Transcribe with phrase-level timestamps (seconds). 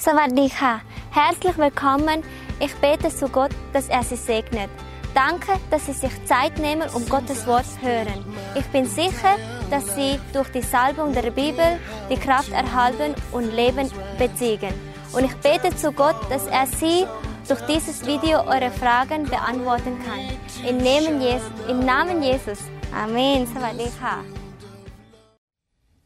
[0.00, 0.82] Savadika.
[1.10, 2.22] Herzlich willkommen.
[2.60, 4.70] Ich bete zu Gott, dass er Sie segnet.
[5.14, 8.24] Danke, dass Sie sich Zeit nehmen, um Gottes Wort zu hören.
[8.54, 9.36] Ich bin sicher,
[9.70, 11.80] dass Sie durch die Salbung der Bibel
[12.10, 14.74] die Kraft erhalten und Leben beziehen.
[15.12, 17.06] Und ich bete zu Gott, dass er Sie
[17.48, 20.20] durch dieses Video eure Fragen beantworten kann.
[20.68, 21.50] Im Namen Jesus.
[21.68, 22.58] Im Namen Jesus.
[22.92, 23.46] Amen.
[23.46, 24.14] Savadika.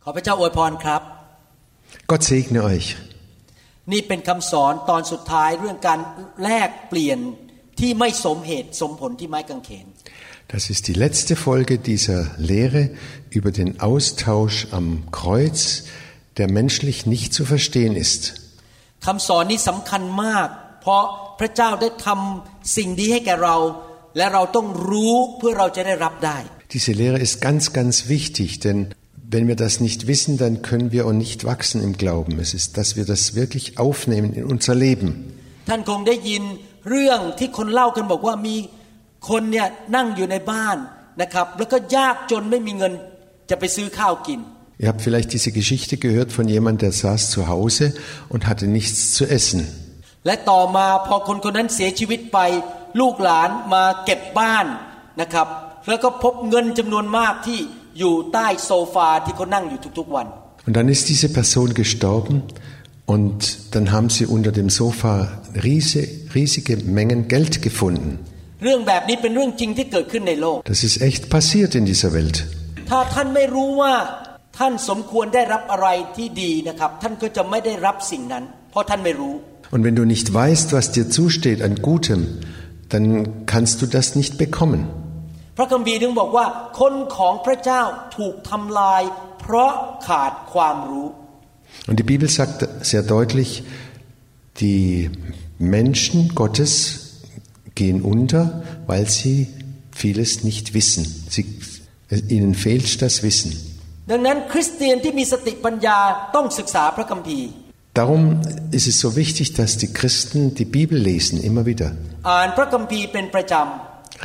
[0.04, 1.02] ขอพระเจ้าอวยพรครับ
[2.10, 2.86] Gott segne euch.
[3.91, 5.99] นี่เป็นคำสอนตอนสุดท้ายเรื่องการ
[6.43, 7.20] แลกเปลี่ยน
[7.80, 9.88] ที่ไม่สมเหตุสมผลที่ไม้กางเขน
[10.48, 12.91] Das ist die letzte Folge dieser Lehre
[13.31, 15.85] über den Austausch am Kreuz,
[16.38, 18.21] der menschlich nicht zu verstehen ist.
[26.71, 28.93] Diese Lehre ist ganz, ganz wichtig, denn
[29.32, 32.38] wenn wir das nicht wissen, dann können wir auch nicht wachsen im Glauben.
[32.40, 35.09] Es ist, dass wir das wirklich aufnehmen in unser Leben.
[35.68, 36.43] ท่านคงได้ยิน
[36.90, 38.56] เรื่องที่คนเล่ากันบอกว่ามี
[39.29, 40.76] คนเนี่ยนั่งอยู่ในบ้าน
[41.23, 42.93] นะครับ แล้วก็ยากจนไม่มีเงิน
[43.51, 44.40] จะไปซื้อข้าวกิน
[44.82, 47.84] Ihr habt vielleicht diese Geschichte gehört von jemandem, der saß zu Hause
[48.32, 49.60] und hatte nichts zu essen.
[50.26, 52.38] และต่อมาพอคนคนนั้นเสียชีวิตไป
[53.01, 54.66] ลูกหลานมาเก็บบ้าน
[55.20, 55.46] นะครับ
[55.88, 57.59] แล้วก็พบเงินจำนวนมากที่
[57.98, 60.26] อยู่ใต้โซฟาที่เขานั่งอยู่ทุกๆวัน
[60.66, 62.34] Und dann ist diese Person gestorben
[63.15, 63.38] und
[63.74, 65.12] dann haben sie unter dem Sofa
[65.69, 66.03] riese,
[66.34, 68.10] riesige Mengen Geld gefunden.
[68.65, 72.37] เรื่องแบบนี้เป็นเรื่องจริงที่เกิดขึ้นในโลก Das ist echt passiert in dieser Welt.
[72.91, 73.94] ถ้าท่านไม่รู้ว่า
[74.59, 79.34] ท่านสมควรได้รับอะไรที่ดีนะครับ ท่านก็จะไม่ได้รับสิ่งนั้น เพราะท่านไม่รู้
[79.75, 82.20] Und wenn du nicht weißt, was dir zusteht an Gutem,
[82.93, 84.81] dann kannst du das nicht bekommen.
[85.56, 86.47] พระคัมภีร์ถึงบอกว่า
[86.81, 87.82] คนของพระเจ้า
[88.16, 89.03] ถูกทำลาย
[89.41, 89.72] เพราะ
[90.06, 91.09] ขาดความรู้
[91.88, 92.59] Und die Bibel sagt
[92.91, 93.50] sehr deutlich,
[94.65, 95.11] die
[95.59, 96.72] Menschen Gottes
[97.75, 99.37] gehen unter, weil sie
[99.93, 101.05] vieles nicht wissen.
[101.34, 101.44] Sie,
[102.28, 103.53] ihnen fehlt das Wissen.
[104.11, 105.99] ดังนั้นคริสเตียนที่มีสติปัญญา
[106.34, 107.49] ต้องศึกษาพระคัมภีร์
[108.00, 108.22] Darum
[108.78, 111.88] ist es so wichtig, dass die Christen die Bibel lesen, immer wieder.
[112.28, 113.55] อ่านพระคัมภีร์เป็นประจ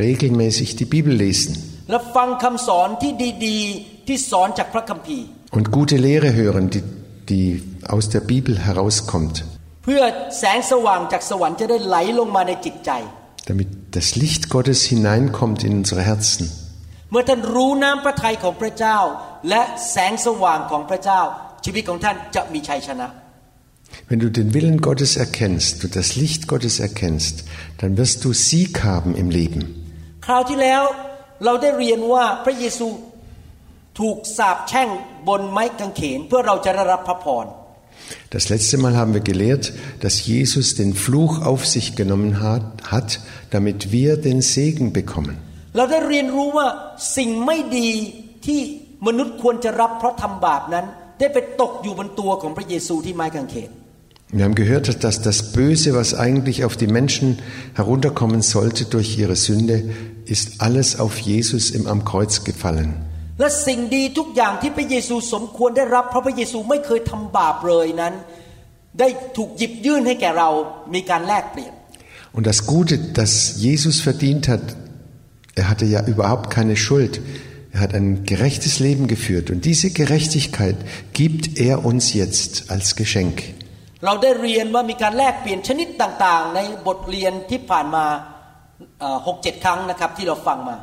[0.06, 3.12] Regelmäßig die Bibel lesen ำและฟังคำสอนที่
[3.47, 5.25] ดีๆ ที่สอนจากพระคัมภีร์
[5.58, 6.84] und gute Lehre hören, die,
[7.31, 7.47] die
[7.96, 9.36] aus der Bibel herauskommt,
[9.84, 10.02] เพื่อ
[10.40, 12.91] แสงสว่างจากสวรรค์จะได้ไหลลงมาในจิตใจ
[13.50, 16.46] damit das Licht Gottes hineinkommt in unsere Herzen.
[17.12, 18.97] เมื่อท่านรู้น้ำพระทัยของพระเจ้า
[19.50, 21.22] และแสงสว่างของพระเจ้า
[21.66, 23.08] ชีวิตของท่านจะมีชัยชนะ
[24.09, 27.46] Wenn du den Willen Gottes erkennst, du das Licht Gottes erkennst,
[27.80, 29.78] dann wirst du Sieg haben im Leben.
[30.26, 30.82] คราวที่แล้ว
[31.44, 32.88] เราได้เรียนว่าพระเยซู
[34.00, 34.88] ถูกสาปแช่ง
[35.28, 37.47] บนไม้กางเขนเพื่อเราจะได้รับพระพร
[38.34, 43.20] Das letzte Mal haben wir gelehrt, dass Jesus den Fluch auf sich genommen hat, hat,
[43.50, 45.36] damit wir den Segen bekommen.
[53.56, 53.80] เ
[54.31, 57.40] Wir haben gehört, dass das Böse, was eigentlich auf die Menschen
[57.74, 59.84] herunterkommen sollte durch ihre Sünde,
[60.25, 62.94] ist alles auf Jesus im, am Kreuz gefallen.
[63.40, 68.13] และสิ่งดีทุกอย่างที่พระเยซูสมควรได้รับเพราะพระเยซูไม่เคยทำบาปเลยนั้น
[69.00, 70.50] ได้ถูกหยิบยื่นให้แก่เรา
[70.94, 71.74] มีการแลกเปลี่ยน
[72.36, 73.31] Und das Gute, das
[73.66, 74.66] Jesus verdient hat,
[75.56, 77.22] er hatte ja überhaupt keine Schuld.
[77.72, 80.75] Er hat ein gerechtes Leben geführt und diese Gerechtigkeit
[81.13, 83.38] gibt er uns jetzt als Geschenk.
[84.05, 88.05] เราได้เรียนว่ามีการแลกเปลี่ยนชนิดต่างๆ ในบทเรียนที่ผ่านมา
[89.27, 90.77] หกเจ็ดครั้งนะครับที่เราฟังมา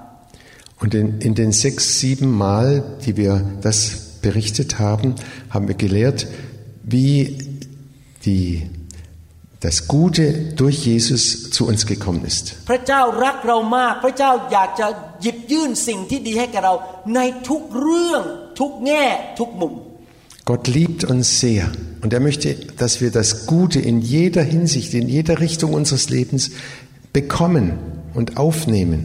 [0.80, 5.16] Und in, in den sechs, sieben Mal, die wir das berichtet haben,
[5.50, 6.28] haben wir gelehrt,
[6.84, 7.40] wie
[8.26, 8.70] die,
[9.60, 12.46] das Gute durch Jesus zu uns gekommen ist.
[12.70, 14.88] พระเจ้ารักเรามาก พระเจ้าอยากจะ
[15.22, 16.74] หยิบยื่นสิ่งที่ดีให้แก่เรา
[17.16, 17.20] ใน
[17.50, 18.24] ทุกเรื่อง
[18.60, 19.06] ทุกแง่
[19.40, 19.74] ทุกมุม
[20.47, 21.71] Gott liebt uns sehr
[22.03, 26.51] und er möchte, dass wir das Gute in jeder Hinsicht, in jeder Richtung unseres Lebens
[27.13, 27.79] bekommen
[28.15, 29.01] und aufnehmen.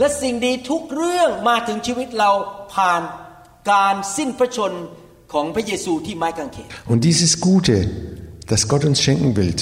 [0.00, 2.30] และสิ่งดีทุกเรื่องมาถึงชีวิตเรา
[2.74, 3.02] ผ่าน
[3.70, 4.72] การสิ้นพระชน
[5.32, 7.76] ของพระเยซูที่ไม้กางเขน Und dieses Gute,
[8.52, 9.52] das Gott uns schenken will,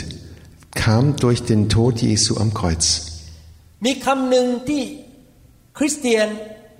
[0.82, 2.84] kam durch den Tod Jesu am Kreuz.
[3.84, 4.82] มีคำหนึ่งที่
[5.78, 6.28] คริสเตียน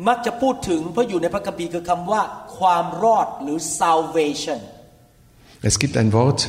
[0.09, 2.23] มักจะพูดถึงเพราะอยู่ในพระคัมภีร์คือคำว่า
[2.61, 4.61] ความรอดหรือ salvation
[5.71, 6.41] Es gibt ein Wort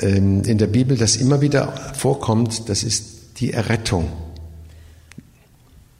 [0.00, 1.62] ähm, in der Bibel, das immer wieder
[2.04, 3.02] vorkommt, das ist
[3.40, 4.04] die Errettung.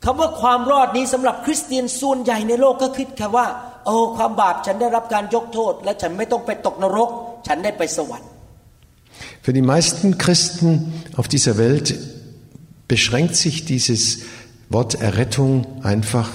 [0.05, 3.47] คำว่าความรอดนี้สำหรับคริสเตียนส่วนใหญ่ในโลกก็คิดแค่ว่า
[3.87, 7.11] โอ้ความบาปฉันได้รับการยกโทษ และฉันไม่ต้องไปตกนรก
[7.47, 8.31] ฉันได้ไปสวรรค์
[9.45, 10.69] Für die meisten Christen
[11.19, 11.87] auf dieser Welt
[12.93, 14.03] beschränkt sich dieses
[14.71, 16.31] Wort Errettung einfach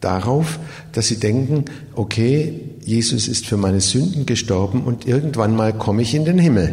[0.00, 0.58] darauf,
[0.92, 1.64] dass sie denken,
[1.94, 6.68] okay, Jesus ist für meine Sünden gestorben und irgendwann mal komme ich in den Himmel.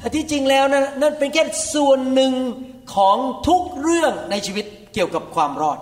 [0.00, 1.44] แต่ที่จริงแล้วนะนั่นเป็นแค่
[1.74, 2.32] ส่วนหนึ่ง
[2.94, 3.16] ของ
[3.48, 5.78] ทุกเรื่องในชีวิตเกี่ยวกับความรอด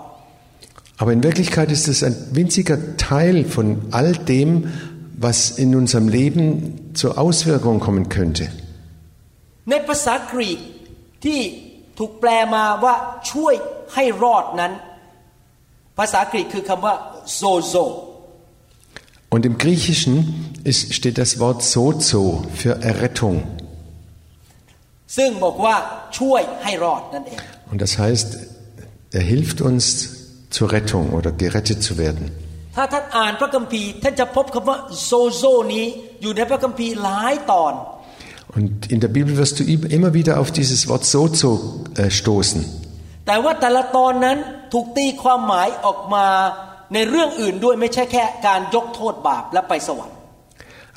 [1.01, 4.51] Aber in Wirklichkeit ist es ein winziger Teil von all dem,
[5.27, 6.45] was in unserem Leben
[6.95, 8.45] zur Auswirkung kommen könnte.
[9.71, 10.61] ในภาษากรีก
[11.25, 11.41] ที่
[11.99, 12.95] ถูกแปลมาว่า
[13.33, 13.55] ช่วย
[13.95, 14.73] ให้รอดนั้น
[15.99, 16.95] ภาษากรีกคือคำว่า
[17.37, 17.77] โซโซ
[19.35, 20.15] Und im Griechischen
[20.71, 23.37] ist, steht das Wort sozo für Errettung.
[25.17, 25.77] ซึ่งบอกว่า
[26.19, 27.39] ช่วยให้รอดนั่นเอง
[27.71, 28.29] Und das heißt,
[29.19, 29.83] er hilft uns
[30.57, 32.25] zur Rettung oder gerettet zu werden.
[32.77, 35.43] ถ้าท่านอ่านพระคัมภีร์ท่านจะพบคำว่าโซโซ
[35.75, 35.87] นี้
[36.23, 37.75] อยู่ในพระคัมภีร์หลายตอน
[38.57, 39.63] Und in der Bibel wirst du
[39.97, 41.51] immer wieder auf dieses Wort sozo
[41.97, 42.61] äh, stoßen.
[43.28, 44.38] แต่ว่าแต่ละตอนนั้น
[44.74, 46.28] ถูกตีความหมายออกมา
[46.94, 50.16] ในเรื่องอื่นด้วยไม่ใช่แค่การยกโทษบาปและไปสวรรค์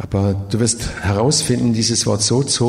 [0.04, 0.80] Aber du wirst
[1.10, 2.68] herausfinden, dieses Wort sozo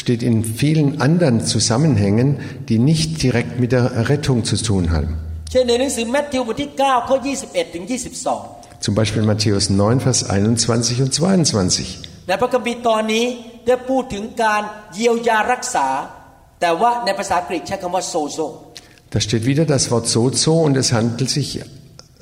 [0.00, 2.28] steht in vielen anderen Zusammenhängen,
[2.68, 5.10] die nicht direkt mit der Errettung zu tun haben.
[5.50, 7.16] เช่นในหนังสือแมทธิวบทที่9ข้อ
[7.46, 7.84] 21ถึง
[8.34, 12.28] 22 Zum Beispiel Matthäus 9, Vers 21 und 22.
[12.28, 13.24] ในพระคัมภีร์ตอนนี้
[13.66, 14.62] ได้พูดถึงการ
[14.94, 15.88] เยียวยารักษา
[16.60, 18.38] แต่ว่าในภาษากรีกใช้คำว่าโซโซ
[19.10, 21.60] Da steht wieder das Wort sozo und es handelt sich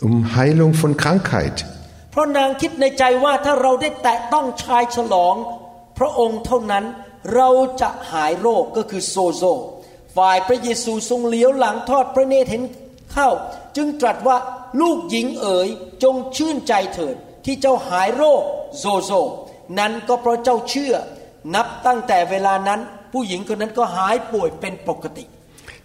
[0.00, 1.56] um Heilung von Krankheit.
[2.10, 5.34] เพราะนางคิดในใจว่าถ้าเราได้แตะต้องชายฉลอง
[5.98, 6.84] พระองค์เท่านั้น
[7.34, 7.48] เรา
[7.80, 9.42] จะหายโรคก็คือโซโซ
[10.16, 12.62] ฝ่ายพระเยซูทรงเลี้ยวหลังทอดพระเนตรเห็น
[13.12, 13.28] เข้า
[13.76, 14.36] จึงตรัสว่า
[14.80, 15.68] ลูกหญิงเอ๋ย
[16.02, 18.42] จงชื่นใจเถิดที่เจ้าหายโรค
[18.78, 19.12] โซโซ
[19.78, 20.94] นั้นก็เพราะเจ้าเชื่อ
[21.54, 22.80] นับตั้งแต่เวลานั้น
[23.12, 25.24] ผู้หญิงคนนั้นก็หายป่วยเป็นปกติ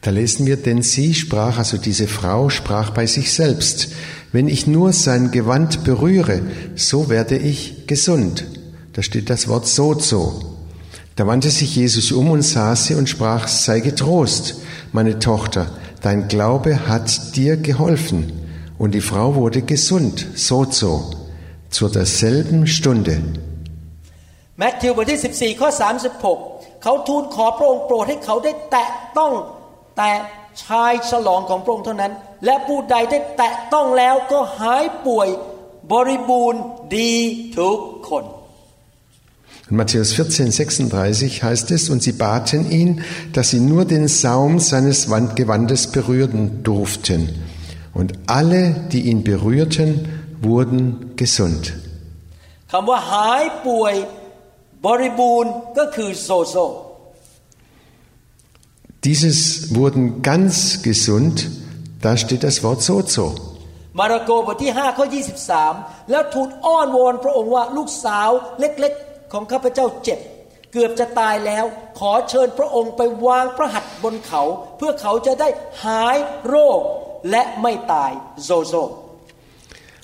[0.03, 3.89] Da lesen wir, denn sie sprach, also diese Frau sprach bei sich selbst,
[4.33, 6.43] wenn ich nur sein Gewand berühre,
[6.75, 8.45] so werde ich gesund.
[8.93, 10.57] Da steht das Wort sozo.
[11.17, 14.57] Da wandte sich Jesus um und sah sie und sprach, sei getrost,
[14.93, 15.71] meine Tochter,
[16.03, 18.33] dein Glaube hat dir geholfen.
[18.79, 21.11] Und die Frau wurde gesund, sozo,
[21.71, 23.21] zu derselben Stunde.
[24.59, 25.69] แมทธิวบทที่ 14 ข้อ
[26.25, 29.33] 36 เขาทูลขอพระองค์โปรดให้เขาได้แตะต้อง
[29.97, 30.11] แต่
[30.65, 32.13] ชายฉลองของพระองค์เท่านั้น
[32.45, 35.29] และผู้ใดได้แตะต้องแล้วก็หายป่วย
[35.93, 36.63] บริบูรณ์
[36.97, 37.13] ดี
[37.59, 37.79] ทุก
[38.09, 38.25] คน
[39.69, 43.03] In Matthäus 14, 36 heißt es, und sie baten ihn,
[43.33, 47.21] dass sie nur den Saum seines Wand- Gewandes berühren durften.
[47.93, 49.89] Und alle, die ihn berührten,
[50.41, 51.73] wurden gesund.
[52.73, 53.95] คำว่าหายป่วย
[54.87, 56.57] บริบูรณ์ก็คือโซโซ
[59.05, 61.49] Dieses wurden ganz gesund,
[62.03, 63.35] da steht das Wort sozo.
[64.01, 65.07] มาระโกบทที่ 5 ข้อ
[65.59, 68.31] 23 แล้วทูลอ้อนวอนพระองค์ว่าลูกสาว
[68.61, 70.19] เล็กๆ ของข้าพเจ้าเจ็บ
[70.73, 71.65] เกือบจะตายแล้ว
[71.99, 74.43] ขอเชิญพระองค์ไปวางพระหัตถ์บนเขา
[74.77, 75.49] เพื่อเขาจะได้
[75.85, 76.81] หายโรค
[77.31, 78.13] และไม่ตาย
[78.45, 78.77] โซโซ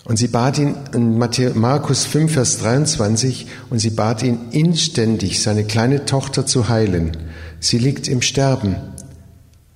[0.04, 5.40] Und sie bat ihn, in Matthäus, Markus 5, Vers 23, und sie bat ihn inständig,
[5.40, 7.16] seine kleine Tochter zu heilen.
[7.59, 8.75] sie liegt im Sterben,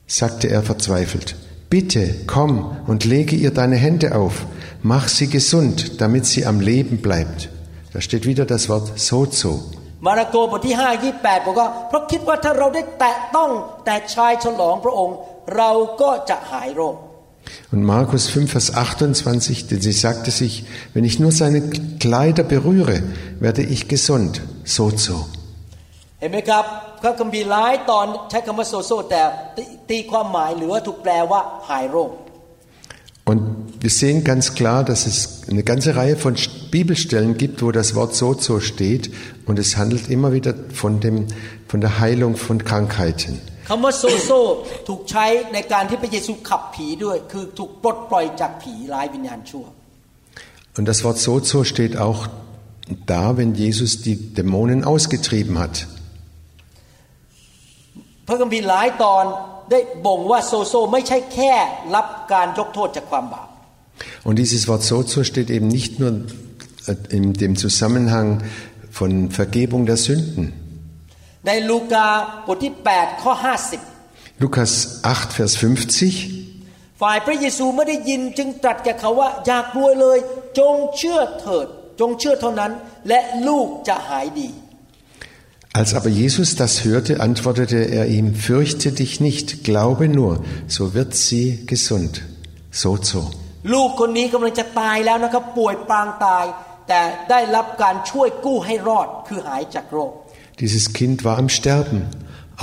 [0.07, 1.35] sagte er verzweifelt.
[1.69, 4.45] Bitte, komm und lege ihr deine Hände auf,
[4.83, 7.49] mach sie gesund, damit sie am Leben bleibt.
[7.93, 9.63] Da steht wieder das Wort sozo.
[17.71, 21.61] Und Markus 5, Vers 28, denn sie sagte sich, wenn ich nur seine
[21.99, 23.01] Kleider berühre,
[23.39, 24.41] werde ich gesund.
[24.63, 25.13] Sozo.
[25.13, 25.25] So.
[27.02, 29.22] พระคัมภีร์หลายตอนใช้คำว่าโซโซแต่
[29.56, 32.12] ตีตีความหมายหรือว่าถูกแปลว่าหายโรค
[33.30, 33.42] Und
[33.82, 35.16] wir sehen ganz klar, dass es
[35.50, 36.36] eine ganze Reihe von
[36.70, 39.10] Bibelstellen gibt, wo das Wort sozo steht
[39.46, 41.26] und es handelt immer wieder von, dem,
[41.66, 43.34] von der Heilung von Krankheiten.
[43.68, 44.30] คำว่าโซโซ
[44.88, 49.64] ถูกใช้ในการที่พระเยซูขับผีด้วย คือถูกปลดปล่อยจากผีร้ายวิญญาณชั่ว
[50.76, 52.20] Und das Wort sozo steht auch
[53.12, 55.86] da, wenn Jesus die Dämonen ausgetrieben hat.
[58.27, 59.23] พระคัมภีร์หลายตอน
[59.71, 61.53] ได้บ่งว่าโซโซไม่ใช่แค่
[61.95, 63.47] รับการยกโทษจากความบาป
[64.27, 66.11] Und dieses Wort sozo steht eben nicht nur
[67.09, 68.27] in dem Zusammenhang
[68.99, 70.43] von Vergebung der Sünden.
[71.47, 72.07] ในลูกา
[72.47, 73.33] บทที่8ข้อ
[74.43, 74.71] Lukas
[75.03, 75.61] 8, Vers 50.
[76.41, 76.41] 50
[77.01, 80.17] ฝ่ายพระเยซูไม่ได้ยินจึงตรัสแก่เขาว่าอย่ากลัวเลย
[80.59, 81.67] จงเชื่อเถิด
[81.99, 82.71] จงเชื่อเท่านั้น
[83.07, 84.49] และลูกจะหายดี
[85.78, 91.14] Als aber Jesus das hörte, antwortete er ihm, fürchte dich nicht, glaube nur, so wird
[91.14, 92.22] sie gesund.
[92.70, 93.20] So, so.
[93.74, 96.44] ลูกคนนี้กำลังจะตายแล้วนะครับ ป่วยปางตาย
[96.88, 97.00] แต่
[97.30, 100.12] ได้รับการช่วยกู้ให้รอดคือหายจากโรค
[100.62, 101.98] Dieses Kind war am Sterben,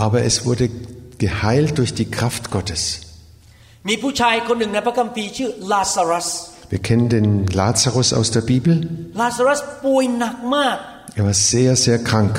[0.06, 0.66] aber es wurde
[1.26, 2.82] geheilt durch die Kraft Gottes.
[3.90, 6.30] มีผู้ชายคนหนึ่งในพระคัมภีร์ชื่อลาซารัส
[6.74, 7.28] Wir kennen den
[7.62, 8.74] Lazarus aus der Bibel.
[9.22, 10.78] ลาซารัสป่วยหนักมาก
[11.20, 12.36] Er war sehr, sehr krank.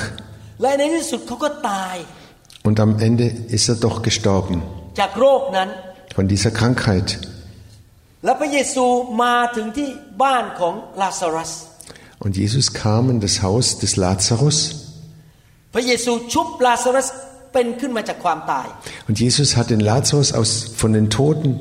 [2.64, 4.62] und am Ende ist er doch gestorben
[6.14, 7.18] von dieser Krankheit.
[12.18, 14.92] Und Jesus kam in das Haus des Lazarus.
[19.08, 21.60] Und Jesus hat den Lazarus aus, von den Toten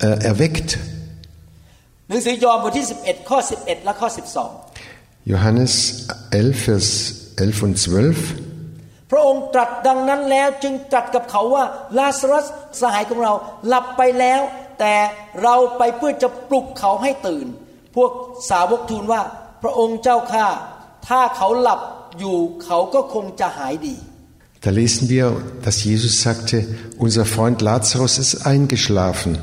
[0.00, 0.78] äh, erweckt.
[5.26, 7.15] Johannes 11, Vers 11.
[7.37, 8.15] 11 und 12.
[8.45, 8.51] 12
[9.11, 11.65] พระองค์ตรัสดังนั้นแล้วจึงตรัสกับเขาว่า
[11.97, 12.45] ลาซารัส
[12.81, 13.33] สหายของเรา
[13.67, 14.41] หลับไปแล้ว
[14.79, 14.93] แต่
[15.41, 17.47] เราไปเพื่อจะปลุกเขาให้ตื่น
[17.95, 18.11] พวก
[18.49, 19.21] สาวกทูลว่า
[19.61, 20.47] พระองค์เจ้าข้า
[21.07, 21.81] ถ้าเขาหลับ
[22.19, 23.95] อยู่เขาก็คงจะหายดี
[24.65, 25.27] Da lesen wir,
[25.63, 26.55] dass Jesus sagte,
[26.99, 29.39] unser Freund Lazarus ist eingeschlafen.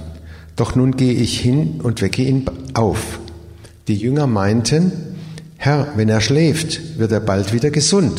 [0.55, 3.19] Doch nun gehe ich hin und wecke ihn auf.
[3.89, 4.83] Die Jünger meinten,
[5.67, 8.17] Herr, wenn er schläft, wird er bald wieder gesund.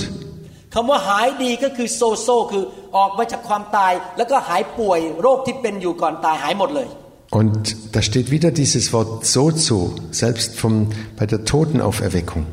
[0.74, 2.64] คำว่าหายดีก็คือโซโซคือ
[2.98, 6.88] ออกมาจากความตาย แล้วก็หายป่วยโรคที่เป็นอยู่ก่อนตายหายหมดเลย
[7.40, 9.80] Und da steht wieder dieses Wort sozo,
[10.24, 10.74] selbst vom,
[11.18, 12.44] bei der Totenauferweckung.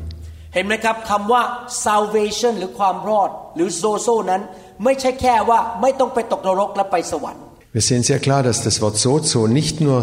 [0.55, 1.41] เห็นไหมครับคำว่า
[1.85, 4.41] salvation หรือความรอด หรือโซโซนั้น
[4.83, 7.43] ไม่ใช่แค่ว่าไม่ต้องไปตกนรกและไปสวรรค์
[7.75, 9.97] Wir sehen sehr klar, dass das Wort sozo nicht nur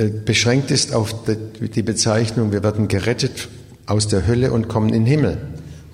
[0.00, 3.36] äh, beschränkt ist auf die, die Bezeichnung, wir werden gerettet
[3.92, 5.34] aus der Hölle und kommen in den Himmel.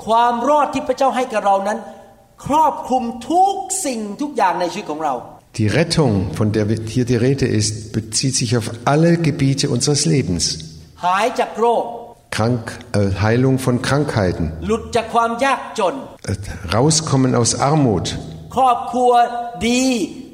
[0.06, 1.78] ความรอดที่พระเจ้าให้กับเรานั้น
[2.46, 5.14] ครอบคลุมทุกสิ่งทุกอย่างในชีวิตของเรา
[5.60, 6.64] Die Rettung, von der
[6.94, 10.44] hier die Rede ist, bezieht sich auf alle Gebiete unseres Lebens.
[11.04, 11.84] หายจากโรค
[12.36, 12.64] Krank,
[12.98, 15.94] äh, Heilung von Krankheiten, หลุดจากความยากจน
[16.30, 16.34] äh,
[16.76, 18.06] rauskommen aus Armut,
[18.56, 19.12] ครอบครัว
[19.68, 19.82] ดี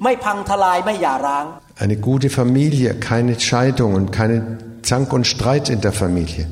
[0.02, 1.44] ไม่พังทลายไม่หย่าร้าง
[1.84, 4.38] eine gute Familie, keine Scheidung und keine
[4.88, 6.44] Zank und Streit in der Familie.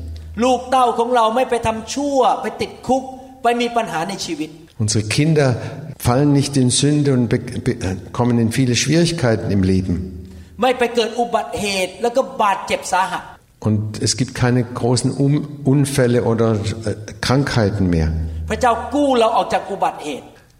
[4.78, 5.56] Unsere Kinder
[5.98, 7.32] fallen nicht in Sünde und
[8.12, 10.28] kommen in viele Schwierigkeiten im Leben.
[13.60, 15.10] Und es gibt keine großen
[15.64, 18.12] Unfälle oder äh, Krankheiten mehr.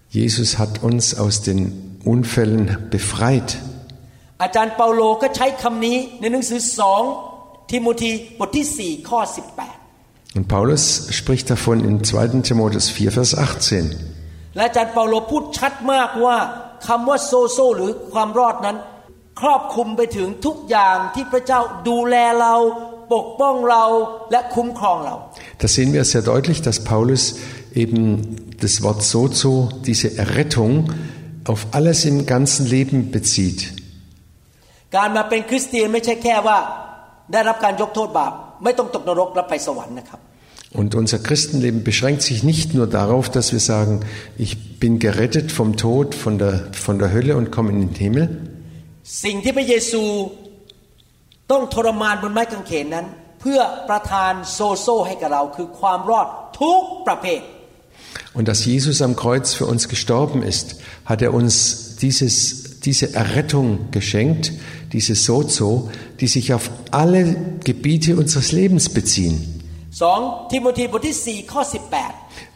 [0.09, 3.59] Jesus hat uns aus den Unfällen befreit.
[4.43, 6.61] อาจารย์เปาโลก็ใช้คำนี้ในหนังสือ
[6.99, 7.34] 2
[10.36, 12.42] Und Paulus spricht davon in 2.
[12.42, 14.10] Timotheus 4, Vers 18.
[14.56, 16.38] และอาจารย์เปาโลพูดชัดมากว่า
[16.88, 18.78] คำว่าโซโซหรือความรอดนั้น
[19.40, 22.56] ครอบคลุมไปถึงทุกอย่างที่พระเจ้าดูแลเรา
[23.14, 23.84] ปกป้องเรา
[24.32, 25.16] และคุ้มครองเรา
[25.62, 27.24] Da sehen wir sehr deutlich, dass Paulus
[27.84, 28.00] eben
[28.64, 29.54] das Wort Sozo,
[29.88, 30.74] diese Errettung,
[31.52, 33.60] auf alles im ganzen Leben bezieht.
[34.96, 36.58] การมาเป็นคริสเตียนไม่ใช่แค่ว่า
[37.34, 40.22] ได้รับการยกโทษบาปไม่ต้องตกนรกและไปสวรรค์นะครับ
[40.80, 44.02] Und unser Christenleben beschränkt sich nicht nur darauf, dass wir sagen,
[44.38, 48.26] ich bin gerettet vom Tod, von der, von der Hölle und komme in den Himmel.
[49.24, 50.04] สิ่งที่พระเยซู
[51.52, 53.06] ต้องทรมานบนไม้กางเขนนั้น
[53.42, 56.28] เพื่อประทานโซโซให้กับเราคือความรอด
[56.62, 57.42] ทุกประเภท
[58.38, 60.68] Und dass Jesus am Kreuz für uns gestorben ist,
[61.06, 64.54] hat er uns dieses, diese Errettung geschenkt,
[64.94, 69.36] diese Sozo, die sich auf alle Gebiete unseres Lebens beziehen.
[69.92, 71.16] 2ทิโมธีบทที่
[71.46, 71.62] 4ข้อ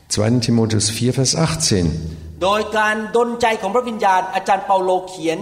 [0.10, 0.40] 2.
[0.48, 1.92] Timotheus 4, Vers 18.
[1.92, 5.38] 18 โดยการดลใจของพระวิญญาณ อาจารย์เปาโลเขียน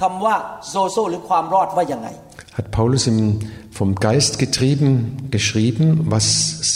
[0.00, 0.36] คำว่า
[0.68, 2.08] โซโซหรือความรอดว่าอย่างไง
[2.56, 3.18] Hat Paulus im,
[3.78, 4.90] vom Geist getrieben
[5.36, 6.26] geschrieben, was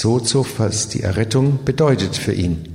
[0.00, 2.71] Sozo, was die Errettung bedeutet für ihn.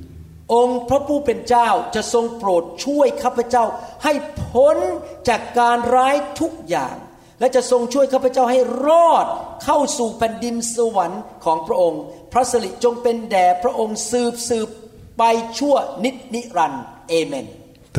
[0.53, 3.65] องค์พระผู้เป็นเจ้าจะทรงโปรดช่วยข้าพเจ้า
[4.03, 4.77] ให้พ้น
[5.29, 6.95] จากการร้ายทุกอย่าง
[7.39, 9.25] และจะทรงช่วยข้าพเจ้าให้รอด
[9.63, 14.69] เข้าสู่แผ่นดินสวรรค์ของพระองค์ พระสิริจงเป็นแด่พระองค์สืบสืบ
[15.17, 15.23] ไป
[15.57, 17.47] ชั่วนิจนิรันดร์เอเมน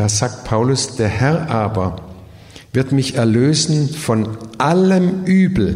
[0.00, 1.88] Da sagt Paulus, der Herr aber
[2.72, 4.20] wird mich erlösen von
[4.58, 5.68] allem Übel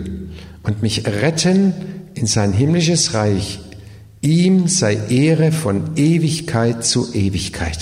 [0.66, 1.58] und mich retten
[2.14, 3.60] in sein himmlisches Reich.
[4.22, 7.80] Ihm sei Ehre von Ewigkeit zu Ewigkeit.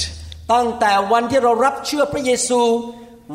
[0.55, 2.61] ตั้งแต่วันที่เรารับเชื่อพระเยซู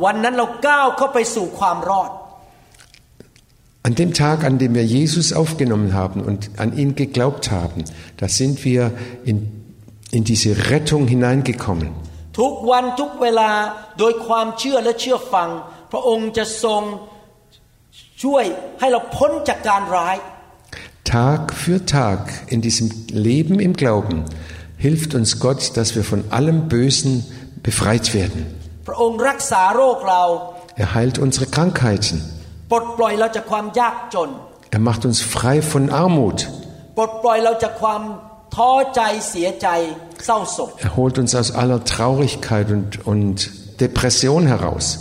[0.03, 2.11] วันนั้นเราก้าวเข้าไปสู่ความรอด
[3.87, 7.83] An dem Tag, an dem wir Jesus aufgenommen haben und an ihn geglaubt haben,
[8.21, 8.81] da sind wir
[9.29, 9.37] in
[10.11, 11.89] in diese Rettung hineingekommen.
[21.06, 24.24] Tag für Tag in diesem Leben im Glauben
[24.76, 27.24] hilft uns Gott, dass wir von allem Bösen
[27.62, 28.46] befreit werden.
[30.76, 32.22] Er heilt unsere Krankheiten.
[34.72, 36.48] Er macht uns frei von Armut.
[40.80, 44.98] Er holt uns aus aller Traurigkeit und, und Depression heraus.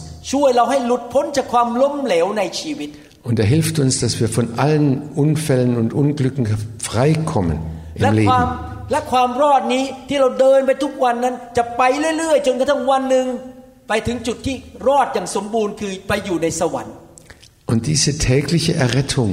[3.25, 6.45] ช่วยเราให้หลุดพ้นจากความล้มเหลวในชีวิต Und er hilft uns, dass wir von allen Unfällen und Unglücken
[6.89, 7.59] freikommen
[8.01, 8.71] และ im ความ Leben.
[8.91, 11.83] และความรอดนี้ที่เราเดินไปทุกวันนั้น จะไป
[12.19, 13.27] เรื่อยๆ จนกระทั่งวันหนึ่ง
[13.89, 14.57] ไปถึงจุดที่
[14.89, 16.97] รอดอย่างสมบูรณ์คือไปอยู่ในสวรรค์
[17.71, 19.31] Und diese tägliche Errettung,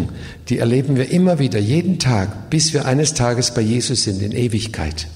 [0.47, 4.31] die erleben wir immer wieder, jeden Tag, bis wir eines Tages bei Jesus sind in
[4.31, 5.07] Ewigkeit.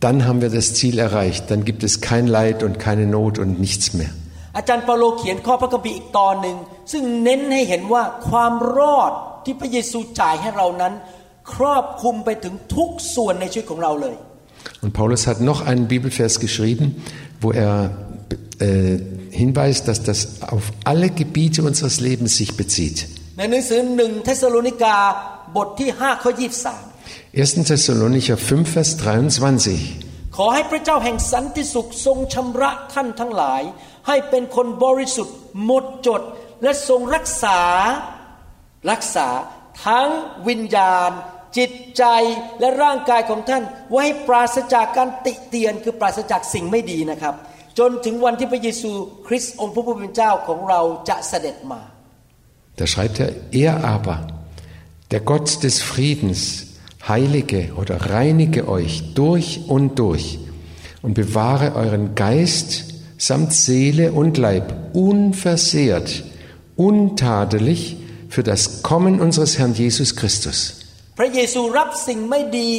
[0.00, 1.50] dann haben wir das Ziel erreicht.
[1.50, 4.10] Dann gibt es kein Leid und keine Not und nichts mehr.
[4.58, 6.56] อาจารย์เปาโลเขียนข้อพระคัมภีร์อีกตอนหนึ่ง
[6.92, 9.12] ซึ่งเน้นให้เห็นว่าความรอด
[9.44, 10.92] ที่พระเยซูจ่ายให้เรานั้น
[11.54, 14.16] ครอบคลุมไปถึงทุกส่วนในชีวิตของเราเลย
[14.82, 16.86] Und Paulus hat noch einen Bibelvers geschrieben,
[17.40, 17.74] wo er
[18.58, 18.98] äh,
[19.30, 22.98] hinweist, dass das auf alle Gebiete unseres Lebens sich bezieht.
[23.38, 24.96] ในหนังสือหนึ่งเทสโลนิกา
[25.55, 26.91] บทที่5ข้อ23
[27.33, 27.69] 1.
[27.69, 30.35] Thessalonicher 5, Vers 23.
[30.35, 33.61] ขอให้พระเจ้าแห่งสันติสุขทรงชำระท่านทั้งหลาย
[34.07, 36.21] ให้เป็นคนบริสุทธิ์หมดจด
[36.63, 37.59] และทรงรักษา
[38.91, 39.27] รักษา
[39.85, 40.09] ทั้ง
[40.47, 41.11] วิญญาณ
[41.57, 42.03] จิตใจ
[42.59, 47.35] และร่างกายของท่าน ไว้ให้ปราศจากการติเตียนคือปราศจากสิ่งไม่ดีนะครับ
[47.79, 48.91] จนถึงวันที่พระเยซู
[49.27, 51.81] คริสต์องค์พระผู้เป็นเจ้าของเราจะเสด็จมา
[52.79, 53.31] Da schreibt er,
[53.63, 54.17] er aber,
[55.10, 56.66] der Gott des Friedens,
[57.06, 60.38] heilige oder reinige euch durch und durch
[61.02, 62.84] und bewahre euren Geist
[63.18, 66.24] samt Seele und Leib unversehrt,
[66.76, 67.96] untadelig
[68.28, 70.58] für das Kommen unseres Herrn Jesus Christus.
[71.18, 72.70] พระเยซูรับสิ่งไม่ดี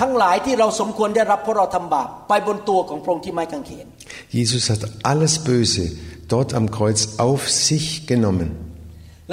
[0.00, 3.86] ทั้งหลายที่เราสมควรได้รับเพราะเราทำบาปไปบนตัวของพระองค์ที่ไม้กางเขน
[4.38, 5.84] Jesus hat alles Böse
[6.32, 8.48] dort am Kreuz auf sich genommen.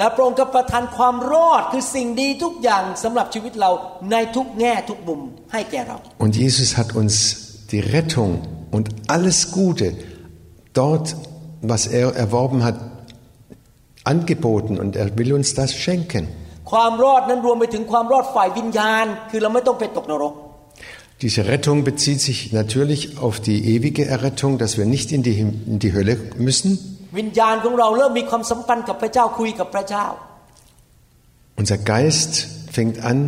[0.00, 3.70] ละพระองค์ก็ประทานความรอดคือสิ่งดีทุกอย่างสำหรับชีวิตเรา
[4.10, 5.20] ในทุกแง่ทุกมุม
[5.52, 7.14] ให้แก่เรา Und Jesus hat uns
[7.72, 8.30] die Rettung
[8.76, 9.88] und alles Gute
[10.80, 11.06] dort,
[11.72, 12.76] was er erworben hat,
[14.04, 16.24] angeboten und er will uns das schenken.
[16.72, 20.34] ความรอดนั้นรวมไปถึงความรอดฝ่ายวิญญาณ คือเราไม่ต้องไปตกนรก
[21.24, 25.54] Diese Rettung bezieht sich natürlich auf die ewige Errettung, dass wir nicht in die, Him-
[25.72, 26.70] in die Hölle müssen.
[27.18, 30.06] วิญญาณของเราเริ่มมีความสัมพันธ์กับพระเจ้าคุยกับพระเจ้า
[31.60, 32.32] Unser Geist
[32.76, 33.18] fängt an,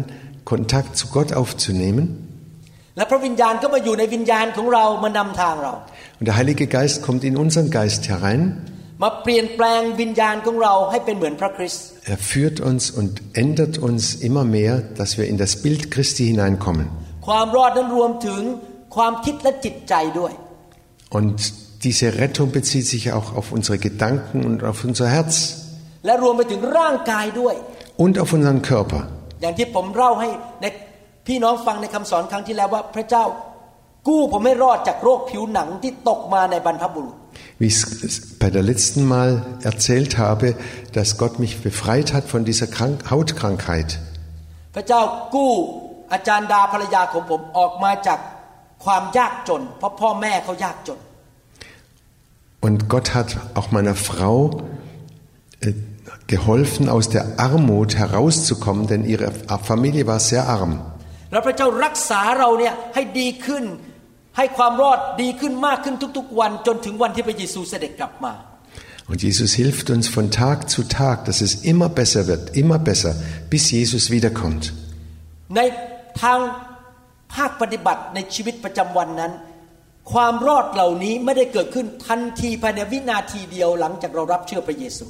[0.50, 2.06] Kontakt zu Gott aufzunehmen
[2.96, 5.72] และพระวิญญาณก็มาอยู่ในวิญญาณของเรามานำทางเรา
[6.18, 8.42] und der Heilige Geist kommt in unseren Geist herein.
[9.02, 13.12] มาเปลี่ยนแปลงวิญญาณของเราให้เป็นเหมือนพระคริสต์ Er führt uns und
[13.42, 16.86] ändert uns immer mehr, dass wir in das Bild Christi hineinkommen.
[17.26, 18.42] ความรอดนั้นรวมถึง
[18.96, 20.32] ความคิดและจิตใจด้วย
[21.18, 21.36] Und
[21.86, 25.34] diese Rettung bezieht sich auch auf unsere Gedanken und auf unser Herz
[26.06, 27.54] และรวมไปถึงร่างกายด้วย
[28.04, 29.02] und auf unseren Körper.
[29.42, 30.28] อย่างที่ผมเล่าให้
[30.60, 30.66] ใน
[31.26, 33.24] พี่น้องฟังในคำสอนครั้งที่แล้วว่าพระเจ้า
[34.08, 37.16] กู้ผมให้รอดจากโรคผิวหนังที่ตกมาในบรรพบุรุษ
[37.60, 39.30] Wie ich es bei der letzten Mal
[39.70, 40.48] erzählt habe,
[40.96, 43.90] dass Gott mich befreit hat von dieser Krank Hautkrankheit.
[44.74, 45.00] พระเจ้า
[45.34, 45.52] กู้
[46.12, 48.18] อาจารย์ดาภรรยาของผมออกมาจาก
[48.84, 50.98] ความยากจน เพราะพ่อแม่เขายากจน
[52.62, 54.62] Und Gott hat auch meiner Frau
[55.60, 55.72] äh,
[56.26, 59.32] geholfen, aus der Armut herauszukommen, denn ihre
[59.70, 60.72] Familie war sehr arm.
[61.32, 63.64] แล้วพระเจ้ารักษาเราเนี่ยให้ดีขึ้น
[64.36, 68.34] ให้ความรอดดีขึ้นมากขึ้นทุกๆวัน จนถึงวันที่พระเยซูเสด็จกลับมา
[69.10, 73.12] Und Jesus hilft uns von Tag zu Tag, dass es immer besser wird, immer besser,
[73.52, 74.64] bis Jesus wiederkommt.
[75.56, 75.60] ใน
[76.22, 76.38] ทาง
[77.34, 79.32] ภาคปฏิบัติในชีวิตประจำวันนั้น
[80.12, 85.06] ความรอดเหล่านี้ไม่ได้เกิดขึ้นทันทีภายในวินาทีเดียวหลังจากเรารับเชื่อพระเยซู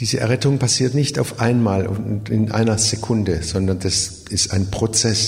[0.00, 3.96] Diese Errettung passiert nicht auf einmal und in einer Sekunde, sondern das
[4.36, 5.20] ist ein Prozess.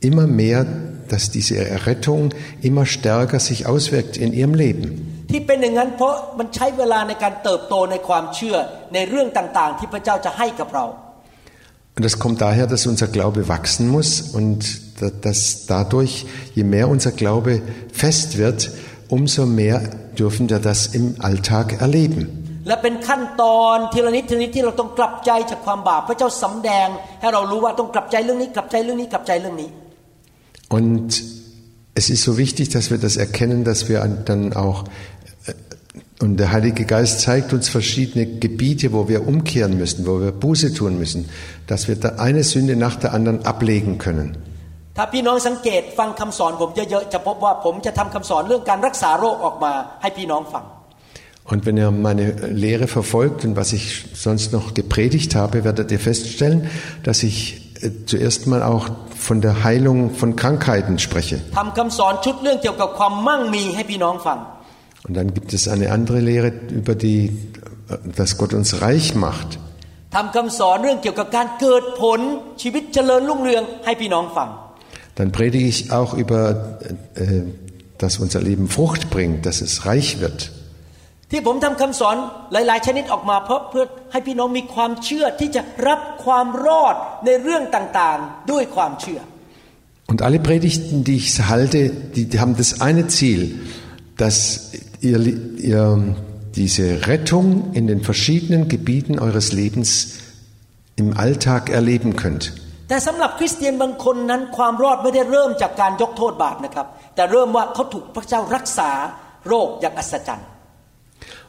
[0.00, 0.66] immer mehr,
[1.08, 2.30] dass diese Errettung
[2.62, 5.26] immer stärker sich auswirkt in ihrem Leben.
[11.98, 14.80] Und das kommt daher, dass unser Glaube wachsen muss und
[15.22, 18.70] dass dadurch, je mehr unser Glaube fest wird,
[19.08, 19.80] umso mehr
[20.18, 22.44] dürfen wir das im Alltag erleben.
[22.68, 26.88] และเป็นขั้นตอนทีละนิดทีละนิดที่เราต้องกลับใจจากความบาปพระเจ้าสำแดง
[27.20, 29.68] ให้เรารู้ว่าต้องกลับใจเรื่องนี้กลับใจเรื่องนี้กลับใจเรื่องนี้
[30.76, 31.08] Und
[32.00, 33.98] es ist so wichtig, dass wir das erkennen, dass wir
[34.30, 34.78] dann auch
[36.20, 40.74] und der Heilige Geist zeigt uns verschiedene Gebiete, wo wir umkehren müssen, wo wir Buße
[40.74, 41.28] tun müssen,
[41.66, 44.36] dass wir da eine Sünde nach der anderen ablegen können.
[44.98, 49.72] ถ้าพี่น้องสังเกตฟังคำสอนผมเยอะๆจะพบว่าผมจะทำคำสอนเรื่องการรักษาโรคออกมา
[50.02, 50.64] ให้พี่น้องฟัง
[51.50, 52.26] Und wenn ihr meine
[52.64, 56.70] Lehre verfolgt und was ich sonst noch gepredigt habe, werdet ihr feststellen,
[57.02, 57.36] dass ich
[58.06, 58.88] zuerst mal auch
[59.28, 61.36] von der Heilung von Krankheiten spreche.
[61.58, 64.38] ทำคำสอนชุดเรื่องเกี่ยวกับความมั่งมีให้พี่น้องฟัง
[65.06, 67.30] Und dann gibt es eine andere Lehre über die,
[68.16, 69.58] dass Gott uns reich macht.
[70.14, 72.20] ทำคำสอนเรื่องเกี่ยวกับการเกิดผล
[72.62, 74.48] ชีวิตเจริญรุ่งเรืองให้พี่น้องฟัง
[75.18, 76.40] Dann predige ich auch über,
[77.14, 77.42] äh,
[77.98, 80.40] dass unser Leben Frucht bringt, dass es reich wird.
[81.30, 82.16] ที่ผมทำคำสอน
[82.52, 86.94] หลาย ๆ ชนิดออกมาเพราะเพื่อให้พี่น้องมีความเชื่อที่จะรับความรอด
[87.26, 89.20] ในเรื่องต่าง ๆ ด้วยความเชื่อ
[90.10, 91.78] Und alle Predigten, die ich halte,
[92.14, 93.40] die, die haben das eine Ziel,
[94.22, 94.36] dass
[95.00, 95.18] ihr,
[95.58, 96.16] ihr
[96.54, 100.20] diese Rettung in den verschiedenen Gebieten eures Lebens
[100.96, 102.52] im Alltag erleben könnt.
[102.88, 108.90] แต่สำหรับคริสเตียนบางคนนั้นความรอดไม่ได้เริ่มจากการยกโทษบาปนะครับ แต่เริ่มว่าเขาถูกพระเจ้ารักษา
[109.48, 110.48] โรคอย่างอัศจรรย์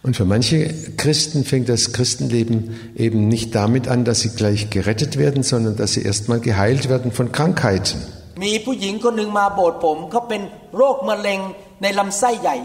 [0.05, 0.57] Und für manche
[0.97, 2.57] Christen fängt das Christenleben
[2.95, 7.11] eben nicht damit an, dass sie gleich gerettet werden, sondern dass sie erstmal geheilt werden
[7.11, 7.97] von Krankheiten.
[8.43, 10.41] มีผู้หญิงคนหนึ่งมาโบสถ์ผมเขาเป็น
[10.77, 11.39] โรคมะเร็ง
[11.81, 12.55] ในลำไส้ใหญ่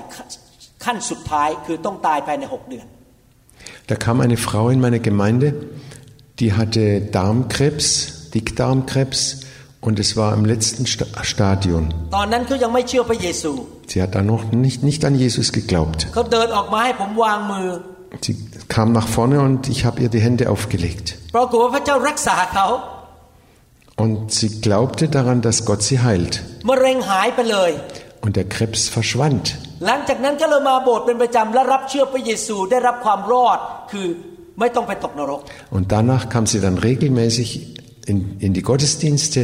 [0.84, 2.86] ขั้นสุดท้ายคือต้องตายภายในหกเดือน
[3.90, 5.48] Da kam eine Frau in meine Gemeinde,
[6.38, 6.84] die hatte
[7.16, 7.86] Darmkrebs,
[8.34, 9.20] Dickdarmkrebs
[9.80, 11.84] und es war im letzten Stadium.
[12.16, 13.52] ตอนนั้นเขายังไม่เชื่อพระเยซู
[13.90, 15.98] Sie hat dann noch nicht, nicht an Jesus geglaubt.
[16.14, 17.68] เขาเดินออกมาให้ผมวางมือ
[18.26, 18.34] Sie
[18.74, 21.06] kam nach vorne und ich habe ihr die Hände aufgelegt.
[21.34, 22.66] ปรากฏว่าพระเจ้ารักษาเขา
[24.02, 26.34] Und sie glaubte daran, dass Gott sie heilt.
[26.68, 27.70] มะเร็งหายไปเลย
[28.24, 29.44] Und der Krebs verschwand.
[29.85, 33.59] หลังจากนั้นก็เลยมาโบสถ์เป็นประจำและรับเชื่อพระเยซูได้รับความรอด
[33.91, 34.07] คือ
[34.59, 35.41] ไม่ต้องไปตกนรก
[35.75, 37.49] Und danach kam sie dann regelmäßig
[38.11, 39.39] in, in die Gottesdienste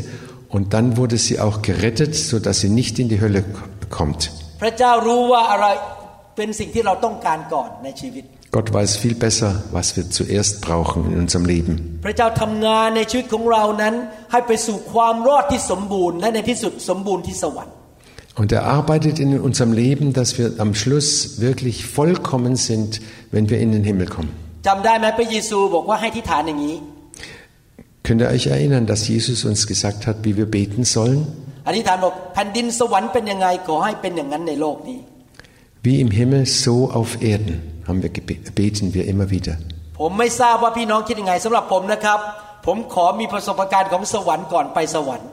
[0.56, 3.42] und dann wurde sie auch gerettet, sodass sie nicht in die Hölle
[3.98, 4.22] kommt.
[4.62, 5.68] พระเจ้ารู้ว่าอะไร
[6.38, 8.24] เป็นสิ่งที่เราต้องการก่อนในชีวิต
[8.56, 11.74] Gott weiß viel besser, was wir zuerst brauchen in unserem Leben.
[12.06, 13.96] พระเจ้าทำงานในชีวิตของเรานั้น
[14.32, 17.76] ให้ไปสู่ความรอดที่สมบูรณ์และในที่สุดสมบูรณ์ที่สวรรค์
[18.41, 23.01] Und er arbeitet in unserem Leben, dass wir am Schluss wirklich vollkommen sind,
[23.35, 24.33] wenn wir in den Himmel kommen.
[24.67, 26.77] จำได้ไหมพระเยซูบอกว่าให้ทิฏฐานอย่างนี้
[28.07, 31.21] Könnt ihr euch erinnern, dass Jesus uns gesagt hat, wie wir beten sollen?
[31.69, 34.99] อธิษฐานบอกแผ่นดินสวรรค์เป็นยังไงขอให้เป็นอย่างนั้นในโลกนี้
[35.85, 37.57] Wie im Himmel, so auf Erden,
[37.89, 39.55] haben wir gebe- beten wir immer wieder.
[39.99, 42.19] ผมไม่ทราบว่าพี่น้องคิดยังไงสำหรับผมนะครับ
[42.67, 45.29] ผมขอมีประสบการณ์ของสวรรค์ก่อนไปสวรรค์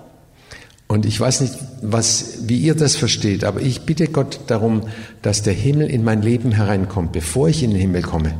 [0.88, 2.08] Und ich weiß nicht, was,
[2.48, 4.84] wie ihr das versteht, aber ich bitte Gott darum,
[5.22, 8.34] dass der Himmel in mein Leben hereinkommt, bevor ich in den Himmel komme.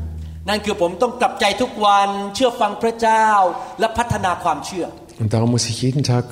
[0.50, 3.28] นั่นคือผมต้องกลับใจทุกวันเชื่อฟังพระเจ้า
[3.80, 4.86] และพัฒนาความเชื่อ
[5.22, 6.26] Und darum muss ich jeden Tag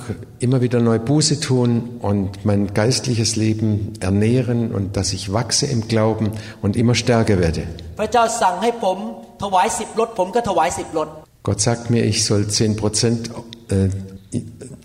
[0.44, 1.70] immer wieder neu Buße tun
[2.08, 6.26] und mein geistliches Leben ernähren und dass ich wachse im Glauben
[6.62, 7.62] und immer stärker werde.
[8.00, 8.98] พระเจ้าสั่งให้ผม
[9.42, 11.08] ถวายสิบรถผมก็ถวายสิบรถ
[11.48, 13.20] Gott sagt mir, ich soll 10 Prozent
[13.68, 13.88] äh,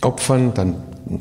[0.01, 0.69] opfern, dann,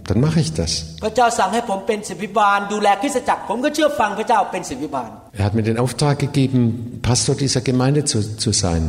[0.08, 0.72] dann mache ich das.
[1.04, 6.60] พระเจ้าสั่งให้ผมเป็นศิษย์วิบาล ดูแลคริสตจักร ผมก็เชื่อฟังพระเจ้าเป็นศิษย์วิบาล Er hat mir den Auftrag gegeben,
[7.08, 8.82] Pastor dieser Gemeinde zu, zu sein.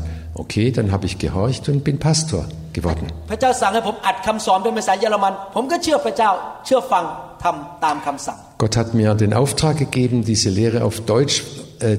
[0.43, 2.41] Okay, dann habe ich gehorcht und bin Pastor
[2.78, 3.06] geworden.
[3.32, 6.32] พระเจ้าสั่งให้ผมอัดคำสอนเป็นภาษาเยอรมัน ผมก็เชื่อพระเจ้า
[6.65, 7.04] เชื่อฟัง
[7.43, 11.36] ทำตามคำสั่ง Gott hat mir den Auftrag gegeben, diese Lehre auf Deutsch
[11.80, 11.98] äh,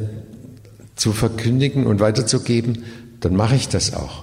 [1.03, 2.71] zu verkündigen und weiterzugeben,
[3.23, 4.15] dann mache ich das auch.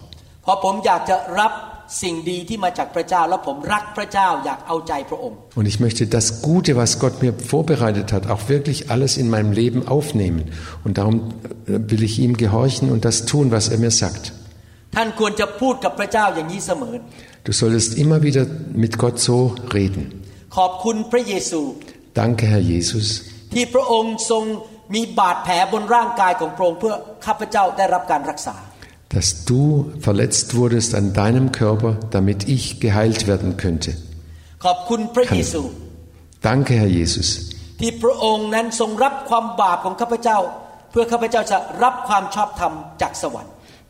[0.43, 1.52] เพราะผมอยากจะรับ
[2.02, 9.12] สิ่งดีที่มาจากพระเจ้า แล้วผมรักพระเจ้าอยากเอาใจพระองค์ Und ich möchte das Gute, was Gott mir vorbereitet hat, auch wirklich alles
[9.21, 10.41] in meinem Leben aufnehmen.
[10.86, 14.24] Und darum äh, will ich ihm gehorchen und das tun, was er mir sagt.
[14.95, 16.93] ท่านควรจะพูดกับพระเจ้าอย่างนี้เสมอ
[17.48, 18.43] Du solltest immer wieder
[18.84, 19.38] mit Gott so
[19.78, 20.04] reden.
[20.58, 21.62] ขอบคุณพระเยซู
[22.21, 23.08] Danke, Herr Jesus,
[23.54, 24.43] ที่พระองค์ทรง
[24.95, 26.95] มีบาดแผลบนร่างกายของพระองค์เพื่อ
[27.26, 28.56] ข้าพเจ้าได้รับการรักษา
[29.11, 33.96] dass du verletzt wurdest an deinem Körper, damit ich geheilt werden könnte.
[35.62, 35.70] Kann.
[36.40, 37.51] Danke, Herr Jesus.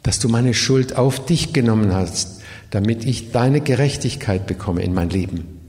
[0.03, 5.11] Dass du meine Schuld auf dich genommen hast, damit ich deine Gerechtigkeit bekomme in mein
[5.11, 5.61] Leben.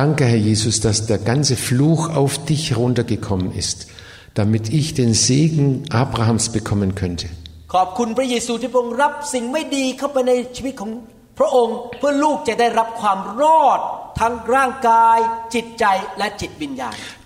[0.00, 3.78] Danke, Herr Jesus, dass der ganze Fluch auf dich runtergekommen ist,
[4.40, 7.26] damit ich den Segen Abrahams bekommen könnte.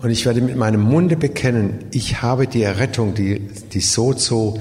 [0.00, 3.40] Und ich werde mit meinem Munde bekennen, ich habe die Errettung, die,
[3.72, 4.60] die Sozo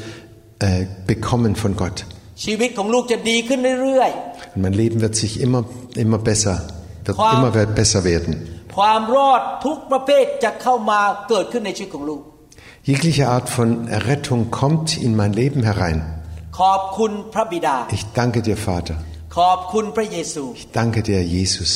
[0.57, 2.05] äh, bekommen von Gott.
[4.55, 5.65] Und mein Leben wird sich immer,
[5.95, 6.67] immer besser,
[7.05, 8.61] wird immer besser werden.
[8.70, 12.22] ๆ ความรอดทุกประเภทจะเข้ามาเกิดขึ้นในชีวิตของลูก
[12.90, 15.98] Jegliche Art von Errettung kommt in mein Leben herein.
[16.61, 18.96] ขอบคุณพระบิดา Ich danke dir, Vater.
[19.37, 21.72] ขอบคุณพระเยซู Ich danke dir, Jesus.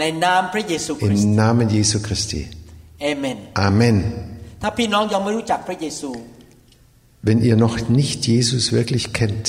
[0.00, 2.42] ในนามพระเยซูคริสต์ Im Namen Jesu Christi.
[3.02, 3.96] เอเมน Amen.
[4.62, 6.10] ถ้าพี่น้องยังไม่รู้จักพระเยซู
[7.26, 9.46] Wenn ihr noch nicht Jesus wirklich kennt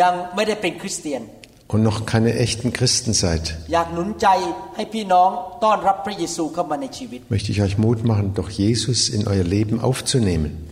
[0.00, 1.22] ยังไม่ได้เป็นคริสเตียน
[1.67, 3.57] und noch keine echten Christen seid,
[7.29, 10.67] möchte ich euch Mut machen, doch Jesus in euer Leben aufzunehmen.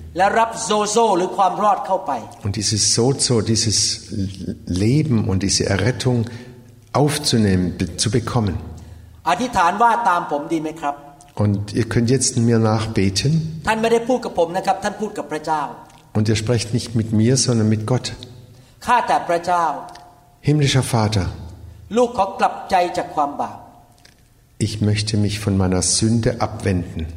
[2.44, 4.08] Und dieses Sozo, dieses
[4.68, 6.26] Leben und diese Errettung
[6.94, 8.58] aufzunehmen, zu bekommen.
[11.36, 13.62] Und ihr könnt jetzt mir nachbeten.
[16.14, 18.14] Und ihr sprecht nicht mit mir, sondern mit Gott.
[20.46, 21.30] Himmlischer Vater,
[24.58, 27.08] ich möchte mich von meiner Sünde abwenden.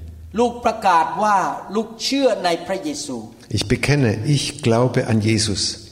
[3.48, 5.88] Ich bekenne, ich glaube an Jesus.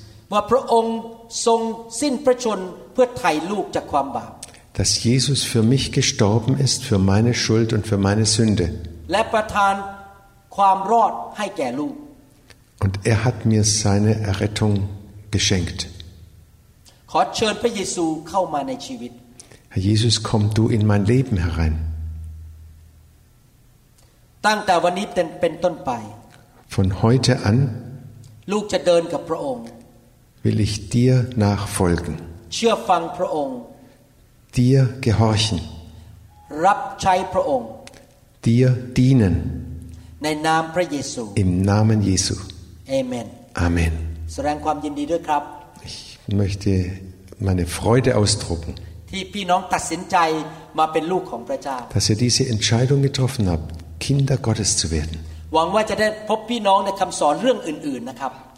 [4.75, 8.79] Dass Jesus für mich gestorben ist, für meine Schuld und für meine Sünde.
[12.81, 14.88] Und er hat mir seine Errettung
[15.33, 15.88] geschenkt.
[17.13, 19.12] ขอเชิญพระเยซูเข้ามาในชีวิต
[19.74, 21.76] Herr Jesus, komm du in mein Leben herein.
[24.45, 25.91] ตั้งแต่วันนี้เป็นเป็นต้นไป
[26.74, 27.58] Von heute an
[28.52, 29.63] ลูกจะเดินกับพระองค์
[30.43, 32.15] will ich dir nachfolgen,
[32.54, 33.56] เชื่อฟังพระองค์
[34.58, 35.60] dir gehorchen,
[36.65, 37.67] รับใช้พระองค์
[38.45, 38.67] dir
[38.98, 39.36] dienen.
[40.24, 42.36] ในนามพระเยซู Im Namen Jesu.
[42.89, 43.28] เอเมน
[43.65, 43.93] Amen.
[44.34, 45.62] แสดงความยินดีด้วยครับ Ich
[46.29, 46.91] möchte
[47.39, 48.75] meine Freude ausdrucken,
[51.93, 55.21] dass ihr diese Entscheidung getroffen habt, Kinder Gottes zu werden.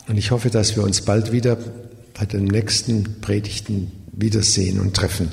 [0.09, 1.59] Und ich hoffe, dass wir uns bald wieder
[2.19, 5.31] bei den nächsten Predigten wiedersehen und treffen.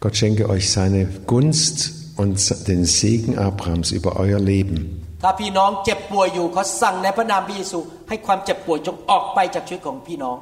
[0.00, 5.03] Gott schenke euch seine Gunst und den Segen Abrahams über euer Leben.
[5.23, 10.37] ถ้าพี่น้องเจ็บป่วยอยู่ขอสั่งในพระนามพระเยซู ให้ความเจ็บป่วยจงออกไปจากชีวิตของพี่น้อง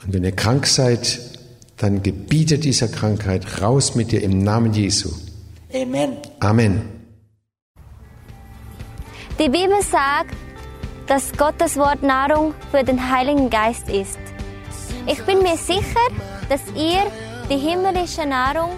[0.00, 1.04] Und wenn ihr krank seid,
[1.82, 5.08] dann gebietet dieser Krankheit raus mit dir im Namen Jesu.
[5.72, 6.10] เอเมน
[6.50, 6.74] Amen.
[9.40, 10.34] Die Bibel sagt,
[11.10, 14.18] dass Gottes Wort Nahrung für den Heiligen Geist ist.
[15.06, 16.06] Ich bin mir sicher,
[16.50, 17.02] dass ihr
[17.50, 18.70] die himmlische Nahrung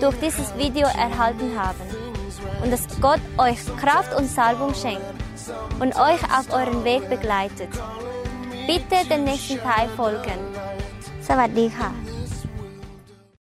[0.00, 1.95] durch dieses Video erhalten habt
[2.62, 5.02] und dass Gott euch Kraft und Salbung schenkt
[5.80, 7.70] und euch auf euren Weg begleitet.
[8.66, 10.40] Bitte den nächsten Teil folgen.
[11.28, 12.15] สวัสดีค่ะ